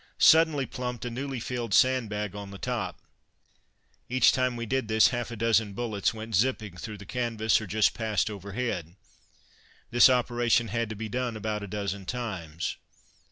[0.17, 3.01] suddenly plumped a newly filled sandbag on the top.
[4.09, 7.67] Each time we did this half a dozen bullets went zipping through the canvas or
[7.67, 8.95] just past overhead.
[9.91, 12.77] This operation had to be done about a dozen times.